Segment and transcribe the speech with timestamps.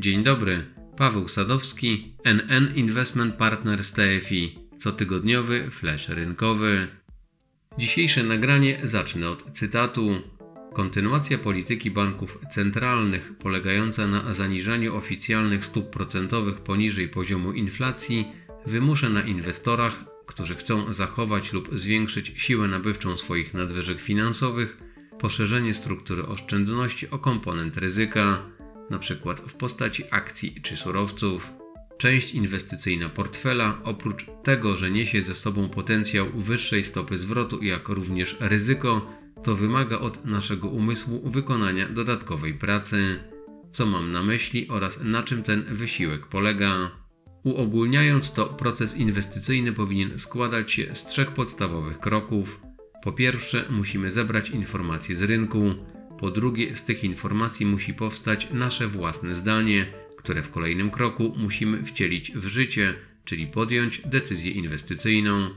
[0.00, 0.64] Dzień dobry,
[0.96, 6.88] Paweł Sadowski, NN Investment Partners TFI, cotygodniowy flash rynkowy.
[7.78, 10.22] Dzisiejsze nagranie zacznę od cytatu.
[10.74, 18.26] Kontynuacja polityki banków centralnych polegająca na zaniżaniu oficjalnych stóp procentowych poniżej poziomu inflacji
[18.66, 24.76] wymusza na inwestorach, którzy chcą zachować lub zwiększyć siłę nabywczą swoich nadwyżek finansowych,
[25.18, 28.42] poszerzenie struktury oszczędności o komponent ryzyka,
[28.90, 29.34] np.
[29.46, 31.52] w postaci akcji czy surowców.
[31.98, 38.36] Część inwestycyjna portfela, oprócz tego, że niesie ze sobą potencjał wyższej stopy zwrotu, jak również
[38.40, 39.06] ryzyko,
[39.42, 43.18] to wymaga od naszego umysłu wykonania dodatkowej pracy.
[43.72, 46.90] Co mam na myśli oraz na czym ten wysiłek polega?
[47.44, 52.60] Uogólniając to, proces inwestycyjny powinien składać się z trzech podstawowych kroków.
[53.02, 55.74] Po pierwsze, musimy zebrać informacje z rynku.
[56.20, 61.82] Po drugie, z tych informacji musi powstać nasze własne zdanie, które w kolejnym kroku musimy
[61.82, 65.50] wcielić w życie, czyli podjąć decyzję inwestycyjną.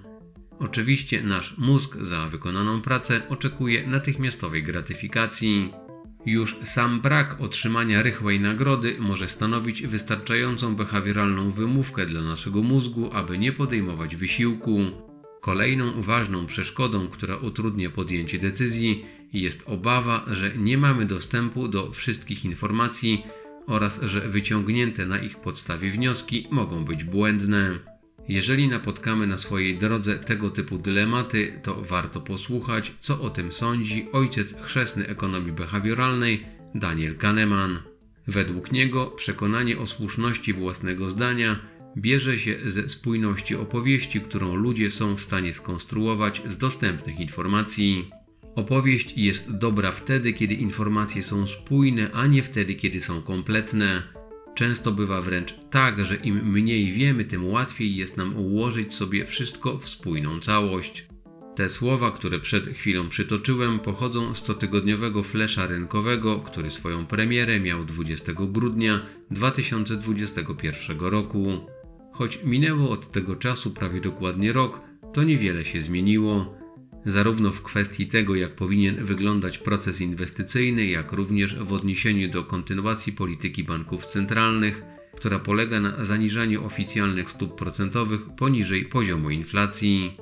[0.59, 5.73] Oczywiście nasz mózg za wykonaną pracę oczekuje natychmiastowej gratyfikacji.
[6.25, 13.37] Już sam brak otrzymania rychłej nagrody może stanowić wystarczającą behawioralną wymówkę dla naszego mózgu, aby
[13.37, 14.77] nie podejmować wysiłku.
[15.41, 19.05] Kolejną ważną przeszkodą, która utrudnia podjęcie decyzji,
[19.41, 23.23] jest obawa, że nie mamy dostępu do wszystkich informacji
[23.67, 27.79] oraz że wyciągnięte na ich podstawie wnioski mogą być błędne.
[28.27, 34.07] Jeżeli napotkamy na swojej drodze tego typu dylematy, to warto posłuchać, co o tym sądzi
[34.11, 37.79] ojciec chrzestny ekonomii behawioralnej Daniel Kahneman.
[38.27, 41.59] Według niego przekonanie o słuszności własnego zdania
[41.97, 48.11] bierze się ze spójności opowieści, którą ludzie są w stanie skonstruować z dostępnych informacji.
[48.55, 54.03] Opowieść jest dobra wtedy, kiedy informacje są spójne, a nie wtedy, kiedy są kompletne.
[54.55, 59.77] Często bywa wręcz tak, że im mniej wiemy, tym łatwiej jest nam ułożyć sobie wszystko
[59.77, 61.07] w spójną całość.
[61.55, 67.85] Te słowa, które przed chwilą przytoczyłem, pochodzą z cotygodniowego flesza rynkowego, który swoją premierę miał
[67.85, 71.67] 20 grudnia 2021 roku.
[72.11, 74.81] Choć minęło od tego czasu prawie dokładnie rok,
[75.13, 76.62] to niewiele się zmieniło
[77.05, 83.13] zarówno w kwestii tego, jak powinien wyglądać proces inwestycyjny, jak również w odniesieniu do kontynuacji
[83.13, 84.81] polityki banków centralnych,
[85.15, 90.17] która polega na zaniżaniu oficjalnych stóp procentowych poniżej poziomu inflacji.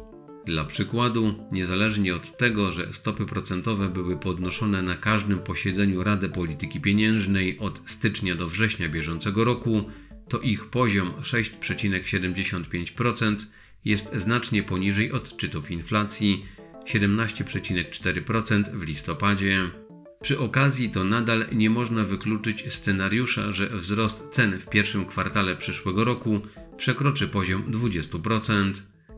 [0.46, 6.82] Dla przykładu, niezależnie od tego, że stopy procentowe były podnoszone na każdym posiedzeniu Rady Polityki
[6.82, 9.84] Pieniężnej od stycznia do września bieżącego roku,
[10.30, 13.36] to ich poziom 6,75%
[13.86, 16.46] jest znacznie poniżej odczytów inflacji,
[16.86, 19.60] 17,4% w listopadzie.
[20.22, 26.04] Przy okazji to nadal nie można wykluczyć scenariusza, że wzrost cen w pierwszym kwartale przyszłego
[26.04, 26.42] roku
[26.78, 28.74] przekroczy poziom 20%.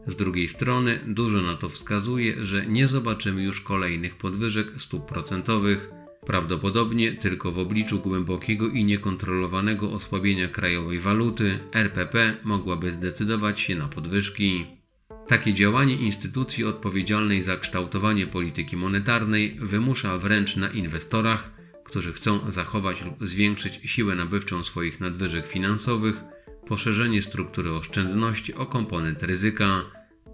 [0.07, 5.89] Z drugiej strony dużo na to wskazuje, że nie zobaczymy już kolejnych podwyżek stóp procentowych.
[6.25, 13.87] Prawdopodobnie tylko w obliczu głębokiego i niekontrolowanego osłabienia krajowej waluty RPP mogłaby zdecydować się na
[13.87, 14.65] podwyżki.
[15.27, 21.51] Takie działanie instytucji odpowiedzialnej za kształtowanie polityki monetarnej wymusza wręcz na inwestorach,
[21.83, 26.21] którzy chcą zachować lub zwiększyć siłę nabywczą swoich nadwyżek finansowych,
[26.67, 29.81] poszerzenie struktury oszczędności o komponent ryzyka.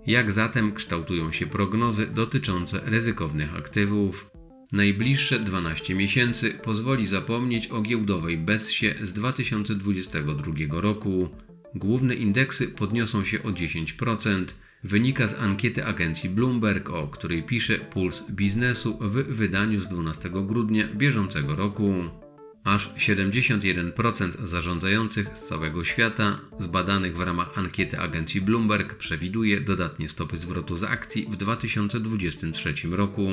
[0.07, 4.31] Jak zatem kształtują się prognozy dotyczące ryzykownych aktywów?
[4.71, 11.29] Najbliższe 12 miesięcy pozwoli zapomnieć o giełdowej bezsie z 2022 roku.
[11.75, 14.45] Główne indeksy podniosą się o 10%,
[14.83, 20.87] wynika z ankiety agencji Bloomberg, o której pisze Puls Biznesu w wydaniu z 12 grudnia
[20.87, 21.93] bieżącego roku.
[22.63, 30.37] Aż 71% zarządzających z całego świata, zbadanych w ramach ankiety agencji Bloomberg, przewiduje dodatnie stopy
[30.37, 33.27] zwrotu z akcji w 2023 roku.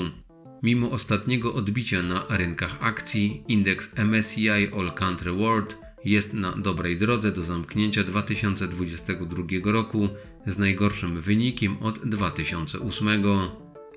[0.63, 7.33] Mimo ostatniego odbicia na rynkach akcji, indeks MSCI All Country World jest na dobrej drodze
[7.33, 10.09] do zamknięcia 2022 roku
[10.47, 13.09] z najgorszym wynikiem od 2008.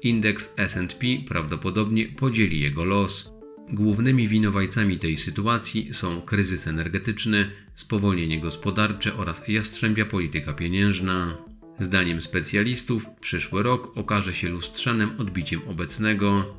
[0.04, 3.34] Indeks SP prawdopodobnie podzieli jego los.
[3.74, 11.38] Głównymi winowajcami tej sytuacji są kryzys energetyczny, spowolnienie gospodarcze oraz jastrzębia polityka pieniężna.
[11.80, 16.56] Zdaniem specjalistów, przyszły rok okaże się lustrzanym odbiciem obecnego.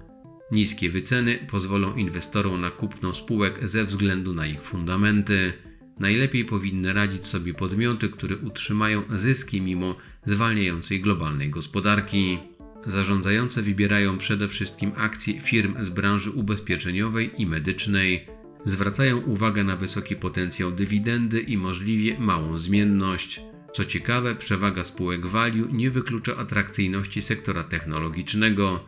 [0.53, 5.53] Niskie wyceny pozwolą inwestorom na kupno spółek ze względu na ich fundamenty.
[6.01, 12.39] Najlepiej powinny radzić sobie podmioty, które utrzymają zyski mimo zwalniającej globalnej gospodarki.
[12.87, 18.27] Zarządzające wybierają przede wszystkim akcje firm z branży ubezpieczeniowej i medycznej.
[18.65, 23.41] zwracają uwagę na wysoki potencjał dywidendy i możliwie małą zmienność.
[23.73, 28.85] Co ciekawe, przewaga spółek value nie wyklucza atrakcyjności sektora technologicznego.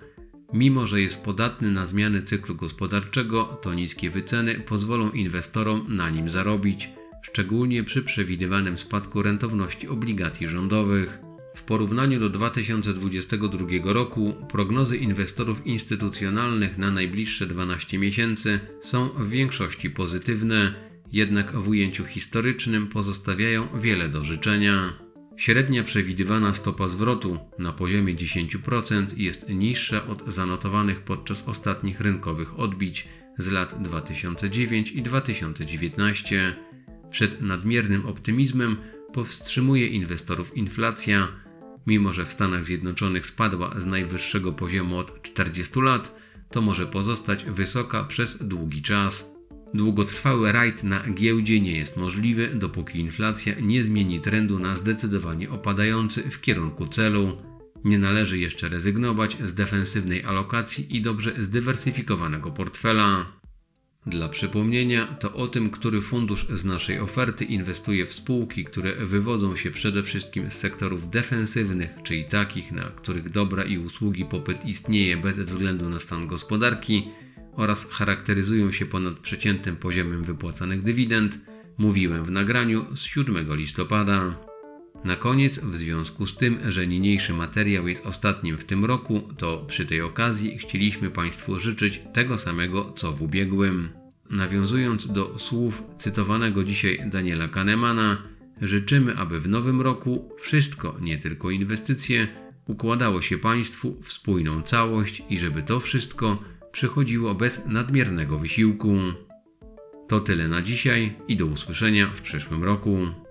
[0.53, 6.29] Mimo, że jest podatny na zmiany cyklu gospodarczego, to niskie wyceny pozwolą inwestorom na nim
[6.29, 6.89] zarobić,
[7.23, 11.19] szczególnie przy przewidywanym spadku rentowności obligacji rządowych.
[11.57, 19.91] W porównaniu do 2022 roku prognozy inwestorów instytucjonalnych na najbliższe 12 miesięcy są w większości
[19.91, 20.75] pozytywne,
[21.13, 24.93] jednak w ujęciu historycznym pozostawiają wiele do życzenia.
[25.37, 33.09] Średnia przewidywana stopa zwrotu na poziomie 10% jest niższa od zanotowanych podczas ostatnich rynkowych odbić
[33.39, 36.57] z lat 2009 i 2019.
[37.13, 38.77] Przed nadmiernym optymizmem
[39.13, 41.29] powstrzymuje inwestorów inflacja,
[41.87, 46.17] mimo że w Stanach Zjednoczonych spadła z najwyższego poziomu od 40 lat,
[46.51, 49.35] to może pozostać wysoka przez długi czas.
[49.75, 56.31] Długotrwały rajd na giełdzie nie jest możliwy, dopóki inflacja nie zmieni trendu na zdecydowanie opadający
[56.31, 57.37] w kierunku celu.
[57.85, 63.42] Nie należy jeszcze rezygnować z defensywnej alokacji i dobrze zdywersyfikowanego portfela.
[64.07, 69.57] Dla przypomnienia, to o tym, który fundusz z naszej oferty inwestuje w spółki, które wywodzą
[69.57, 75.17] się przede wszystkim z sektorów defensywnych, czyli takich, na których dobra i usługi popyt istnieje
[75.17, 77.09] bez względu na stan gospodarki
[77.53, 81.39] oraz charakteryzują się ponad przeciętnym poziomem wypłacanych dywidend,
[81.79, 84.52] mówiłem w nagraniu z 7 listopada.
[85.05, 89.65] Na koniec, w związku z tym, że niniejszy materiał jest ostatnim w tym roku, to
[89.69, 93.89] przy tej okazji chcieliśmy Państwu życzyć tego samego co w ubiegłym.
[94.31, 98.23] Nawiązując do słów cytowanego dzisiaj Daniela Kahnemana,
[98.61, 102.29] życzymy, aby w nowym roku wszystko, nie tylko inwestycje,
[102.67, 108.99] układało się Państwu w spójną całość i żeby to wszystko przychodziło bez nadmiernego wysiłku.
[110.09, 113.22] To tyle na dzisiaj i do usłyszenia w przyszłym roku.